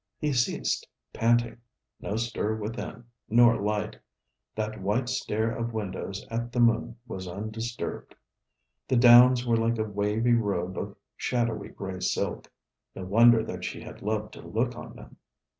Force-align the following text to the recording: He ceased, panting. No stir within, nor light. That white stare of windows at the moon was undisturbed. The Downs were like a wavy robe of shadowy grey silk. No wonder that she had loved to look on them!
He 0.17 0.33
ceased, 0.33 0.87
panting. 1.13 1.59
No 1.99 2.15
stir 2.15 2.55
within, 2.55 3.03
nor 3.29 3.61
light. 3.61 3.99
That 4.55 4.81
white 4.81 5.07
stare 5.09 5.51
of 5.51 5.73
windows 5.73 6.25
at 6.31 6.51
the 6.51 6.59
moon 6.59 6.95
was 7.05 7.27
undisturbed. 7.27 8.15
The 8.87 8.95
Downs 8.97 9.45
were 9.45 9.57
like 9.57 9.77
a 9.77 9.83
wavy 9.83 10.33
robe 10.33 10.75
of 10.75 10.95
shadowy 11.15 11.67
grey 11.69 11.99
silk. 11.99 12.51
No 12.95 13.05
wonder 13.05 13.43
that 13.43 13.63
she 13.63 13.81
had 13.81 14.01
loved 14.01 14.33
to 14.33 14.41
look 14.41 14.75
on 14.75 14.95
them! 14.95 15.17